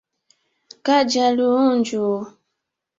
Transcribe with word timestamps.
Kaja 0.85 1.25
lyuunju 1.37 2.05